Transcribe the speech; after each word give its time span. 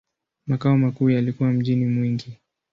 Makao 0.47 0.77
makuu 0.77 1.09
yalikuwa 1.09 1.51
mjini 1.51 1.85
Mwingi. 1.85 2.37